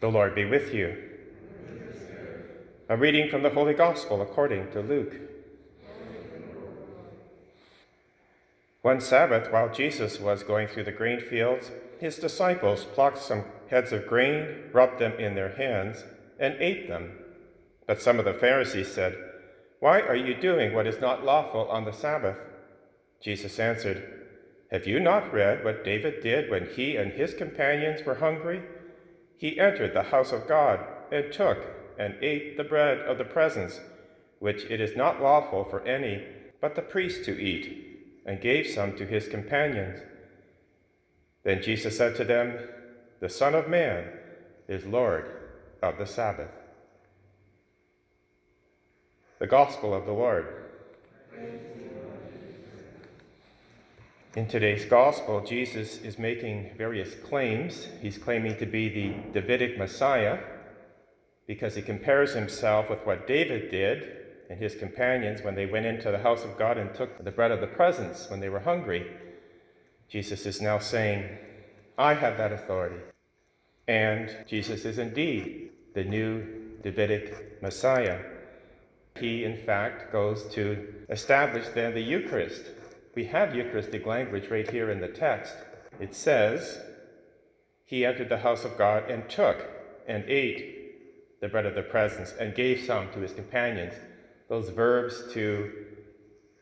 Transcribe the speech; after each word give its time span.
The 0.00 0.08
Lord 0.08 0.34
be 0.34 0.44
with 0.44 0.74
you. 0.74 0.94
A 2.90 2.96
reading 2.98 3.30
from 3.30 3.42
the 3.42 3.50
Holy 3.50 3.72
Gospel 3.72 4.20
according 4.20 4.70
to 4.72 4.80
Luke. 4.80 5.14
One 8.82 9.00
Sabbath, 9.00 9.50
while 9.50 9.72
Jesus 9.72 10.20
was 10.20 10.42
going 10.42 10.68
through 10.68 10.84
the 10.84 10.92
grain 10.92 11.18
fields, 11.18 11.70
his 11.98 12.16
disciples 12.16 12.84
plucked 12.84 13.18
some 13.18 13.46
heads 13.70 13.90
of 13.90 14.06
grain, 14.06 14.64
rubbed 14.70 14.98
them 14.98 15.12
in 15.18 15.34
their 15.34 15.56
hands, 15.56 16.04
and 16.38 16.56
ate 16.60 16.88
them. 16.88 17.12
But 17.86 18.02
some 18.02 18.18
of 18.18 18.26
the 18.26 18.34
Pharisees 18.34 18.92
said, 18.92 19.16
Why 19.80 20.02
are 20.02 20.14
you 20.14 20.34
doing 20.34 20.74
what 20.74 20.86
is 20.86 21.00
not 21.00 21.24
lawful 21.24 21.68
on 21.70 21.86
the 21.86 21.92
Sabbath? 21.92 22.36
Jesus 23.22 23.58
answered, 23.58 24.26
Have 24.70 24.86
you 24.86 25.00
not 25.00 25.32
read 25.32 25.64
what 25.64 25.84
David 25.84 26.22
did 26.22 26.50
when 26.50 26.68
he 26.76 26.96
and 26.96 27.12
his 27.12 27.32
companions 27.32 28.04
were 28.04 28.16
hungry? 28.16 28.62
He 29.36 29.58
entered 29.58 29.94
the 29.94 30.04
house 30.04 30.32
of 30.32 30.48
God 30.48 30.80
and 31.12 31.32
took 31.32 31.58
and 31.98 32.14
ate 32.20 32.56
the 32.56 32.64
bread 32.64 32.98
of 32.98 33.18
the 33.18 33.24
presence, 33.24 33.80
which 34.38 34.64
it 34.70 34.80
is 34.80 34.96
not 34.96 35.22
lawful 35.22 35.64
for 35.64 35.86
any 35.86 36.24
but 36.60 36.74
the 36.74 36.82
priest 36.82 37.24
to 37.24 37.38
eat, 37.38 38.22
and 38.24 38.40
gave 38.40 38.66
some 38.66 38.96
to 38.96 39.06
his 39.06 39.28
companions. 39.28 40.00
Then 41.44 41.62
Jesus 41.62 41.96
said 41.96 42.16
to 42.16 42.24
them, 42.24 42.58
The 43.20 43.28
Son 43.28 43.54
of 43.54 43.68
Man 43.68 44.08
is 44.68 44.84
Lord 44.84 45.30
of 45.82 45.98
the 45.98 46.06
Sabbath. 46.06 46.50
The 49.38 49.46
Gospel 49.46 49.94
of 49.94 50.06
the 50.06 50.12
Lord. 50.12 50.46
In 54.36 54.46
today's 54.46 54.84
gospel, 54.84 55.40
Jesus 55.40 55.96
is 56.02 56.18
making 56.18 56.72
various 56.76 57.14
claims. 57.14 57.88
He's 58.02 58.18
claiming 58.18 58.58
to 58.58 58.66
be 58.66 58.90
the 58.90 59.40
Davidic 59.40 59.78
Messiah 59.78 60.40
because 61.46 61.74
he 61.74 61.80
compares 61.80 62.34
himself 62.34 62.90
with 62.90 62.98
what 63.06 63.26
David 63.26 63.70
did 63.70 64.06
and 64.50 64.58
his 64.58 64.74
companions 64.74 65.40
when 65.40 65.54
they 65.54 65.64
went 65.64 65.86
into 65.86 66.10
the 66.10 66.18
house 66.18 66.44
of 66.44 66.58
God 66.58 66.76
and 66.76 66.94
took 66.94 67.24
the 67.24 67.30
bread 67.30 67.50
of 67.50 67.62
the 67.62 67.66
presence 67.66 68.28
when 68.28 68.40
they 68.40 68.50
were 68.50 68.60
hungry. 68.60 69.10
Jesus 70.06 70.44
is 70.44 70.60
now 70.60 70.80
saying, 70.80 71.38
I 71.96 72.12
have 72.12 72.36
that 72.36 72.52
authority. 72.52 73.00
And 73.88 74.36
Jesus 74.46 74.84
is 74.84 74.98
indeed 74.98 75.70
the 75.94 76.04
new 76.04 76.76
Davidic 76.82 77.62
Messiah. 77.62 78.20
He, 79.18 79.44
in 79.44 79.56
fact, 79.56 80.12
goes 80.12 80.44
to 80.52 80.92
establish 81.08 81.68
then 81.68 81.94
the 81.94 82.02
Eucharist 82.02 82.64
we 83.16 83.24
have 83.24 83.54
Eucharistic 83.56 84.06
language 84.06 84.48
right 84.50 84.70
here 84.70 84.90
in 84.90 85.00
the 85.00 85.08
text. 85.08 85.54
It 85.98 86.14
says, 86.14 86.78
He 87.86 88.04
entered 88.04 88.28
the 88.28 88.38
house 88.38 88.64
of 88.64 88.76
God 88.76 89.10
and 89.10 89.28
took 89.28 89.66
and 90.06 90.22
ate 90.28 91.40
the 91.40 91.48
bread 91.48 91.64
of 91.64 91.74
the 91.74 91.82
presence 91.82 92.34
and 92.38 92.54
gave 92.54 92.84
some 92.84 93.10
to 93.12 93.20
his 93.20 93.32
companions. 93.32 93.94
Those 94.48 94.68
verbs 94.68 95.32
to 95.32 95.72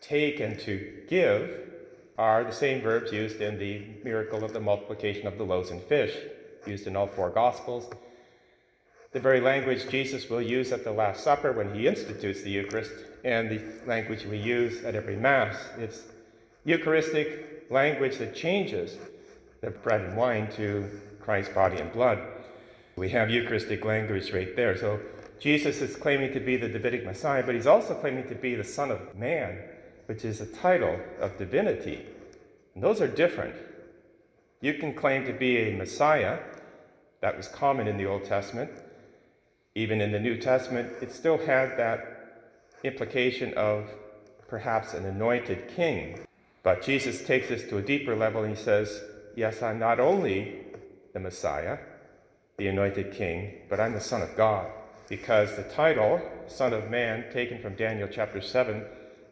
take 0.00 0.40
and 0.40 0.58
to 0.60 1.04
give 1.06 1.68
are 2.16 2.42
the 2.42 2.52
same 2.52 2.80
verbs 2.80 3.12
used 3.12 3.40
in 3.42 3.58
the 3.58 3.84
miracle 4.02 4.42
of 4.42 4.54
the 4.54 4.60
multiplication 4.60 5.26
of 5.26 5.36
the 5.36 5.44
loaves 5.44 5.70
and 5.70 5.82
fish, 5.82 6.16
used 6.66 6.86
in 6.86 6.96
all 6.96 7.06
four 7.06 7.28
Gospels. 7.28 7.90
The 9.12 9.20
very 9.20 9.40
language 9.40 9.88
Jesus 9.90 10.28
will 10.30 10.42
use 10.42 10.72
at 10.72 10.82
the 10.82 10.92
Last 10.92 11.22
Supper 11.22 11.52
when 11.52 11.74
he 11.74 11.86
institutes 11.86 12.42
the 12.42 12.50
Eucharist, 12.50 12.92
and 13.24 13.50
the 13.50 13.60
language 13.86 14.24
we 14.24 14.38
use 14.38 14.84
at 14.84 14.94
every 14.94 15.16
Mass. 15.16 15.56
It's 15.76 16.02
Eucharistic 16.68 17.64
language 17.70 18.18
that 18.18 18.36
changes 18.36 18.98
the 19.62 19.70
bread 19.70 20.02
and 20.02 20.18
wine 20.18 20.50
to 20.52 20.86
Christ's 21.18 21.54
body 21.54 21.78
and 21.78 21.90
blood. 21.90 22.18
We 22.94 23.08
have 23.08 23.30
Eucharistic 23.30 23.86
language 23.86 24.32
right 24.32 24.54
there. 24.54 24.76
So 24.76 25.00
Jesus 25.40 25.80
is 25.80 25.96
claiming 25.96 26.34
to 26.34 26.40
be 26.40 26.58
the 26.58 26.68
Davidic 26.68 27.06
Messiah, 27.06 27.42
but 27.42 27.54
he's 27.54 27.66
also 27.66 27.94
claiming 27.94 28.28
to 28.28 28.34
be 28.34 28.54
the 28.54 28.64
Son 28.64 28.90
of 28.90 29.16
Man, 29.16 29.58
which 30.04 30.26
is 30.26 30.42
a 30.42 30.46
title 30.46 31.00
of 31.18 31.38
divinity. 31.38 32.04
And 32.74 32.84
those 32.84 33.00
are 33.00 33.08
different. 33.08 33.54
You 34.60 34.74
can 34.74 34.92
claim 34.92 35.24
to 35.24 35.32
be 35.32 35.56
a 35.56 35.74
Messiah, 35.74 36.38
that 37.22 37.34
was 37.34 37.48
common 37.48 37.88
in 37.88 37.96
the 37.96 38.04
Old 38.04 38.26
Testament. 38.26 38.70
Even 39.74 40.02
in 40.02 40.12
the 40.12 40.20
New 40.20 40.36
Testament, 40.36 40.92
it 41.00 41.12
still 41.12 41.38
had 41.38 41.78
that 41.78 42.44
implication 42.84 43.54
of 43.54 43.88
perhaps 44.48 44.92
an 44.92 45.06
anointed 45.06 45.68
king. 45.74 46.26
But 46.62 46.82
Jesus 46.82 47.22
takes 47.22 47.48
this 47.48 47.68
to 47.70 47.78
a 47.78 47.82
deeper 47.82 48.16
level 48.16 48.42
and 48.42 48.56
he 48.56 48.62
says, 48.62 49.02
Yes, 49.36 49.62
I'm 49.62 49.78
not 49.78 50.00
only 50.00 50.66
the 51.12 51.20
Messiah, 51.20 51.78
the 52.56 52.68
anointed 52.68 53.12
king, 53.12 53.54
but 53.68 53.80
I'm 53.80 53.92
the 53.92 54.00
Son 54.00 54.22
of 54.22 54.36
God. 54.36 54.66
Because 55.08 55.56
the 55.56 55.62
title, 55.62 56.20
Son 56.48 56.72
of 56.72 56.90
Man, 56.90 57.24
taken 57.32 57.62
from 57.62 57.74
Daniel 57.76 58.08
chapter 58.10 58.40
7, 58.40 58.84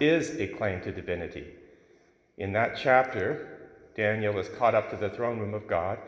is 0.00 0.30
a 0.38 0.46
claim 0.46 0.80
to 0.82 0.92
divinity. 0.92 1.44
In 2.38 2.52
that 2.52 2.78
chapter, 2.80 3.58
Daniel 3.96 4.32
was 4.32 4.48
caught 4.50 4.74
up 4.74 4.90
to 4.90 4.96
the 4.96 5.10
throne 5.10 5.40
room 5.40 5.54
of 5.54 5.66
God, 5.66 5.98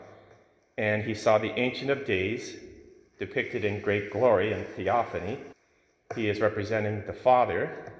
and 0.77 1.03
he 1.03 1.13
saw 1.13 1.37
the 1.37 1.57
Ancient 1.59 1.91
of 1.91 2.05
Days 2.05 2.55
depicted 3.19 3.65
in 3.65 3.81
great 3.81 4.09
glory 4.09 4.53
and 4.53 4.65
theophany. 4.65 5.37
He 6.15 6.29
is 6.29 6.39
representing 6.39 7.03
the 7.05 7.13
Father, 7.13 7.93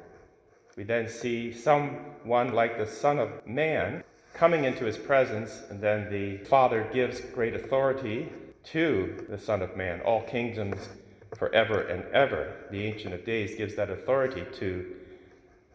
we 0.81 0.85
then 0.85 1.07
see 1.07 1.53
someone 1.53 2.53
like 2.53 2.75
the 2.75 2.87
Son 2.87 3.19
of 3.19 3.45
Man 3.45 4.03
coming 4.33 4.63
into 4.63 4.83
his 4.83 4.97
presence, 4.97 5.61
and 5.69 5.79
then 5.79 6.09
the 6.09 6.37
Father 6.45 6.89
gives 6.91 7.21
great 7.21 7.53
authority 7.53 8.29
to 8.63 9.23
the 9.29 9.37
Son 9.37 9.61
of 9.61 9.77
Man. 9.77 10.01
All 10.01 10.23
kingdoms 10.23 10.89
forever 11.35 11.81
and 11.81 12.03
ever. 12.15 12.65
The 12.71 12.83
Ancient 12.87 13.13
of 13.13 13.23
Days 13.23 13.55
gives 13.55 13.75
that 13.75 13.91
authority 13.91 14.43
to 14.53 14.95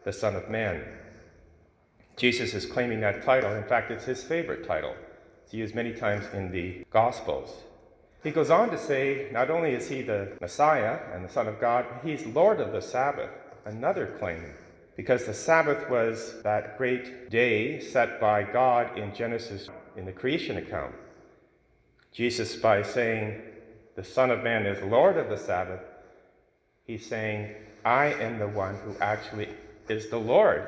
the 0.03 0.11
Son 0.11 0.35
of 0.35 0.49
Man. 0.49 0.83
Jesus 2.17 2.53
is 2.53 2.65
claiming 2.65 2.99
that 2.99 3.23
title. 3.23 3.53
In 3.55 3.63
fact, 3.63 3.91
it's 3.91 4.03
his 4.03 4.25
favorite 4.25 4.67
title. 4.67 4.93
It's 5.45 5.53
used 5.53 5.73
many 5.73 5.93
times 5.93 6.25
in 6.33 6.51
the 6.51 6.83
Gospels. 6.89 7.63
He 8.23 8.31
goes 8.31 8.49
on 8.49 8.71
to 8.71 8.77
say 8.77 9.29
not 9.31 9.49
only 9.49 9.71
is 9.71 9.87
he 9.87 10.01
the 10.01 10.33
Messiah 10.41 10.99
and 11.13 11.23
the 11.23 11.31
Son 11.31 11.47
of 11.47 11.61
God, 11.61 11.85
he's 12.03 12.25
Lord 12.25 12.59
of 12.59 12.73
the 12.73 12.81
Sabbath, 12.81 13.29
another 13.63 14.07
claim 14.19 14.43
because 14.97 15.25
the 15.25 15.33
Sabbath 15.33 15.89
was 15.89 16.41
that 16.41 16.77
great 16.77 17.29
day 17.29 17.79
set 17.79 18.19
by 18.19 18.41
God 18.43 18.97
in 18.97 19.13
Genesis 19.13 19.69
in 19.95 20.05
the 20.05 20.11
creation 20.11 20.57
account. 20.57 20.95
Jesus, 22.11 22.55
by 22.55 22.81
saying, 22.81 23.39
The 23.95 24.03
Son 24.03 24.31
of 24.31 24.43
Man 24.43 24.65
is 24.65 24.83
Lord 24.83 25.17
of 25.17 25.29
the 25.29 25.37
Sabbath, 25.37 25.81
he's 26.83 27.05
saying, 27.05 27.53
I 27.85 28.07
am 28.15 28.39
the 28.39 28.47
one 28.47 28.75
who 28.83 28.95
actually 28.99 29.49
is 29.87 30.09
the 30.09 30.17
Lord 30.17 30.67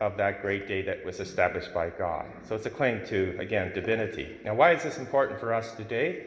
of 0.00 0.16
that 0.16 0.40
great 0.40 0.68
day 0.68 0.82
that 0.82 1.04
was 1.04 1.18
established 1.18 1.74
by 1.74 1.90
God. 1.90 2.26
So 2.48 2.54
it's 2.54 2.66
a 2.66 2.70
claim 2.70 3.04
to, 3.06 3.36
again, 3.40 3.72
divinity. 3.74 4.36
Now, 4.44 4.54
why 4.54 4.72
is 4.72 4.84
this 4.84 4.98
important 4.98 5.40
for 5.40 5.52
us 5.52 5.74
today? 5.74 6.26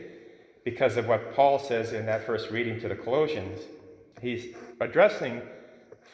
Because 0.65 0.97
of 0.97 1.07
what 1.07 1.33
Paul 1.33 1.59
says 1.59 1.93
in 1.93 2.05
that 2.07 2.25
first 2.25 2.51
reading 2.51 2.79
to 2.81 2.89
the 2.89 2.95
Colossians. 2.95 3.61
He's 4.21 4.53
addressing 4.81 5.41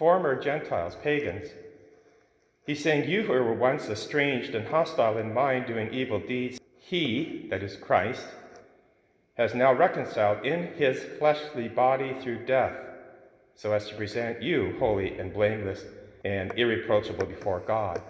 former 0.02 0.36
Gentiles, 0.36 0.98
pagans. 1.04 1.50
He's 2.66 2.82
saying, 2.82 3.08
You 3.08 3.22
who 3.22 3.34
were 3.34 3.54
once 3.54 3.88
estranged 3.88 4.56
and 4.56 4.68
hostile 4.68 5.20
in 5.20 5.32
mind, 5.32 5.68
doing 5.68 5.94
evil 5.94 6.20
deeds, 6.20 6.60
he, 6.80 7.46
that 7.52 7.62
is 7.62 7.76
Christ, 7.76 8.26
has 9.36 9.54
now 9.54 9.72
reconciled 9.72 10.44
in 10.44 10.74
his 10.74 11.04
fleshly 11.20 11.68
body 11.68 12.16
through 12.20 12.48
death, 12.48 12.82
so 13.54 13.74
as 13.74 13.90
to 13.90 13.96
present 13.96 14.42
you 14.42 14.76
holy 14.80 15.20
and 15.20 15.32
blameless 15.32 15.84
and 16.26 16.52
irreproachable 16.58 17.28
before 17.28 17.60
God. 17.60 18.02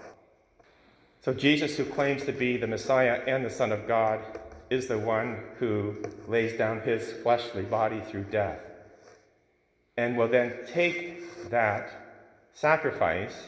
So, 1.26 1.34
Jesus, 1.34 1.76
who 1.76 1.84
claims 1.84 2.24
to 2.24 2.32
be 2.32 2.56
the 2.56 2.68
Messiah 2.68 3.22
and 3.28 3.44
the 3.44 3.50
Son 3.50 3.74
of 3.74 3.86
God, 3.86 4.22
is 4.70 4.88
the 4.88 4.98
one 4.98 5.44
who 5.60 5.98
lays 6.30 6.58
down 6.58 6.80
his 6.84 7.12
fleshly 7.12 7.64
body 7.64 8.00
through 8.00 8.24
death 8.32 8.60
and 9.98 10.18
will 10.18 10.30
then 10.30 10.54
take 10.66 11.21
that 11.52 11.90
sacrifice 12.54 13.48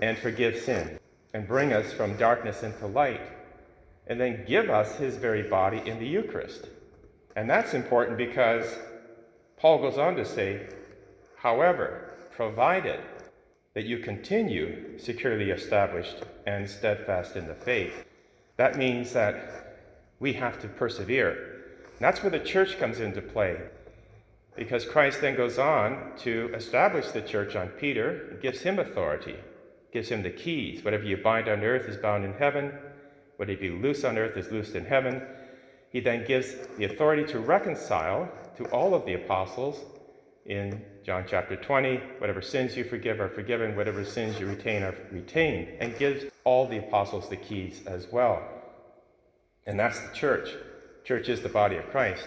and 0.00 0.16
forgive 0.18 0.56
sin 0.56 0.98
and 1.34 1.48
bring 1.48 1.72
us 1.72 1.92
from 1.92 2.16
darkness 2.16 2.62
into 2.62 2.86
light 2.86 3.20
and 4.06 4.20
then 4.20 4.44
give 4.46 4.70
us 4.70 4.96
his 4.96 5.16
very 5.16 5.42
body 5.42 5.82
in 5.84 5.98
the 5.98 6.06
Eucharist. 6.06 6.66
And 7.36 7.48
that's 7.48 7.74
important 7.74 8.16
because 8.16 8.78
Paul 9.58 9.78
goes 9.80 9.98
on 9.98 10.16
to 10.16 10.24
say, 10.24 10.66
however, 11.36 12.14
provided 12.34 13.00
that 13.74 13.84
you 13.84 13.98
continue 13.98 14.98
securely 14.98 15.50
established 15.50 16.22
and 16.46 16.68
steadfast 16.68 17.36
in 17.36 17.46
the 17.46 17.54
faith. 17.54 18.04
That 18.56 18.76
means 18.76 19.12
that 19.12 19.76
we 20.20 20.32
have 20.34 20.60
to 20.62 20.68
persevere. 20.68 21.32
And 21.32 22.00
that's 22.00 22.22
where 22.22 22.30
the 22.30 22.40
church 22.40 22.78
comes 22.78 22.98
into 22.98 23.20
play 23.20 23.60
because 24.58 24.84
Christ 24.84 25.20
then 25.20 25.36
goes 25.36 25.58
on 25.58 26.12
to 26.18 26.50
establish 26.54 27.08
the 27.08 27.22
church 27.22 27.54
on 27.56 27.68
Peter, 27.68 28.38
gives 28.42 28.60
him 28.60 28.78
authority, 28.78 29.36
gives 29.92 30.08
him 30.08 30.22
the 30.22 30.30
keys. 30.30 30.84
Whatever 30.84 31.04
you 31.04 31.16
bind 31.16 31.48
on 31.48 31.62
earth 31.62 31.88
is 31.88 31.96
bound 31.96 32.24
in 32.24 32.34
heaven, 32.34 32.72
whatever 33.36 33.64
you 33.64 33.76
loose 33.76 34.04
on 34.04 34.18
earth 34.18 34.36
is 34.36 34.50
loosed 34.50 34.74
in 34.74 34.84
heaven. 34.84 35.22
he 35.90 36.00
then 36.00 36.26
gives 36.26 36.54
the 36.76 36.84
authority 36.84 37.24
to 37.24 37.38
reconcile 37.38 38.28
to 38.56 38.64
all 38.66 38.94
of 38.94 39.06
the 39.06 39.14
apostles 39.14 39.80
in 40.44 40.84
John 41.04 41.24
chapter 41.26 41.56
20 41.56 41.96
whatever 42.18 42.42
sins 42.42 42.76
you 42.76 42.84
forgive 42.84 43.20
are 43.20 43.28
forgiven, 43.28 43.76
whatever 43.76 44.04
sins 44.04 44.38
you 44.40 44.46
retain 44.46 44.82
are 44.82 44.94
retained, 45.10 45.68
and 45.80 45.96
gives 45.98 46.24
all 46.44 46.66
the 46.66 46.78
apostles 46.78 47.28
the 47.28 47.36
keys 47.36 47.82
as 47.86 48.08
well. 48.10 48.42
And 49.66 49.78
that's 49.78 50.00
the 50.00 50.14
church. 50.14 50.50
Church 51.04 51.28
is 51.28 51.40
the 51.42 51.48
body 51.48 51.76
of 51.76 51.88
Christ. 51.90 52.26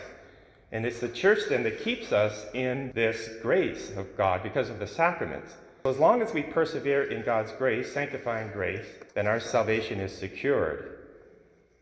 And 0.71 0.85
it's 0.85 0.99
the 0.99 1.09
church 1.09 1.39
then 1.49 1.63
that 1.63 1.83
keeps 1.83 2.11
us 2.11 2.45
in 2.53 2.91
this 2.95 3.29
grace 3.41 3.91
of 3.97 4.15
God 4.15 4.41
because 4.41 4.69
of 4.69 4.79
the 4.79 4.87
sacraments. 4.87 5.53
So 5.83 5.89
as 5.89 5.97
long 5.97 6.21
as 6.21 6.33
we 6.33 6.43
persevere 6.43 7.03
in 7.03 7.23
God's 7.23 7.51
grace, 7.53 7.91
sanctifying 7.91 8.51
grace, 8.51 8.85
then 9.13 9.27
our 9.27 9.39
salvation 9.39 9.99
is 9.99 10.15
secured. 10.15 10.99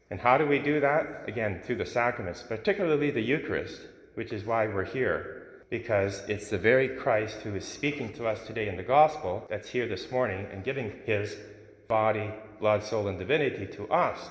And 0.09 0.19
how 0.19 0.37
do 0.37 0.47
we 0.47 0.57
do 0.57 0.79
that? 0.79 1.25
Again, 1.27 1.61
through 1.63 1.75
the 1.75 1.85
sacraments, 1.85 2.41
particularly 2.41 3.11
the 3.11 3.21
Eucharist, 3.21 3.81
which 4.15 4.33
is 4.33 4.43
why 4.43 4.67
we're 4.67 4.85
here. 4.85 5.35
Because 5.69 6.23
it's 6.27 6.49
the 6.49 6.57
very 6.57 6.87
Christ 6.87 7.41
who 7.41 7.53
is 7.53 7.65
speaking 7.65 8.11
to 8.13 8.25
us 8.25 8.47
today 8.47 8.69
in 8.69 8.77
the 8.77 8.83
gospel 8.83 9.45
that's 9.51 9.69
here 9.69 9.87
this 9.87 10.09
morning 10.09 10.47
and 10.51 10.63
giving 10.63 10.93
his 11.05 11.35
body, 11.87 12.31
blood, 12.59 12.83
soul, 12.83 13.07
and 13.07 13.19
divinity 13.19 13.67
to 13.75 13.87
us 13.89 14.29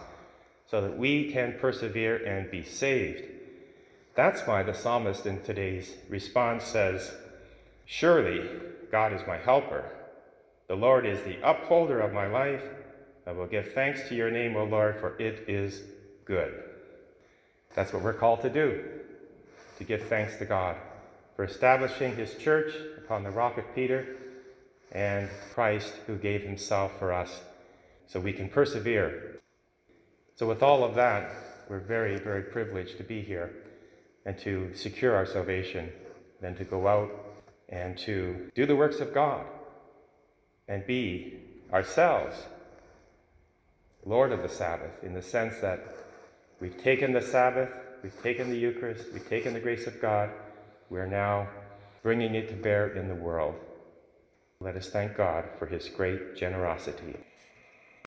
so 0.68 0.80
that 0.80 0.98
we 0.98 1.30
can 1.30 1.54
persevere 1.60 2.16
and 2.24 2.50
be 2.50 2.64
saved. 2.64 3.37
That's 4.18 4.44
why 4.48 4.64
the 4.64 4.74
psalmist 4.74 5.26
in 5.26 5.40
today's 5.42 5.94
response 6.08 6.64
says, 6.64 7.12
Surely 7.86 8.50
God 8.90 9.12
is 9.12 9.20
my 9.28 9.36
helper. 9.36 9.84
The 10.66 10.74
Lord 10.74 11.06
is 11.06 11.22
the 11.22 11.38
upholder 11.48 12.00
of 12.00 12.12
my 12.12 12.26
life. 12.26 12.64
I 13.28 13.30
will 13.30 13.46
give 13.46 13.74
thanks 13.74 14.08
to 14.08 14.16
your 14.16 14.32
name, 14.32 14.56
O 14.56 14.64
Lord, 14.64 14.98
for 14.98 15.16
it 15.20 15.44
is 15.46 15.84
good. 16.24 16.52
That's 17.76 17.92
what 17.92 18.02
we're 18.02 18.12
called 18.12 18.40
to 18.40 18.50
do, 18.50 18.82
to 19.78 19.84
give 19.84 20.08
thanks 20.08 20.36
to 20.38 20.44
God 20.44 20.74
for 21.36 21.44
establishing 21.44 22.16
his 22.16 22.34
church 22.34 22.74
upon 22.96 23.22
the 23.22 23.30
rock 23.30 23.56
of 23.56 23.72
Peter 23.72 24.16
and 24.90 25.28
Christ 25.54 25.94
who 26.08 26.16
gave 26.16 26.42
himself 26.42 26.98
for 26.98 27.12
us 27.12 27.42
so 28.08 28.18
we 28.18 28.32
can 28.32 28.48
persevere. 28.48 29.38
So, 30.34 30.48
with 30.48 30.64
all 30.64 30.82
of 30.82 30.96
that, 30.96 31.30
we're 31.68 31.78
very, 31.78 32.16
very 32.16 32.42
privileged 32.42 32.96
to 32.96 33.04
be 33.04 33.22
here 33.22 33.52
and 34.28 34.36
to 34.36 34.70
secure 34.74 35.16
our 35.16 35.24
salvation, 35.24 35.90
than 36.42 36.54
to 36.54 36.62
go 36.62 36.86
out 36.86 37.10
and 37.70 37.96
to 37.96 38.50
do 38.54 38.66
the 38.66 38.76
works 38.76 39.00
of 39.00 39.14
God 39.14 39.46
and 40.68 40.86
be 40.86 41.38
ourselves 41.72 42.36
Lord 44.04 44.32
of 44.32 44.42
the 44.42 44.48
Sabbath 44.50 45.02
in 45.02 45.14
the 45.14 45.22
sense 45.22 45.54
that 45.62 45.80
we've 46.60 46.76
taken 46.76 47.14
the 47.14 47.22
Sabbath, 47.22 47.70
we've 48.02 48.22
taken 48.22 48.50
the 48.50 48.58
Eucharist, 48.58 49.06
we've 49.14 49.28
taken 49.30 49.54
the 49.54 49.60
grace 49.60 49.86
of 49.86 49.98
God, 49.98 50.28
we're 50.90 51.06
now 51.06 51.48
bringing 52.02 52.34
it 52.34 52.50
to 52.50 52.54
bear 52.54 52.88
in 52.88 53.08
the 53.08 53.14
world. 53.14 53.54
Let 54.60 54.76
us 54.76 54.90
thank 54.90 55.16
God 55.16 55.46
for 55.58 55.64
his 55.64 55.88
great 55.88 56.36
generosity. 56.36 57.16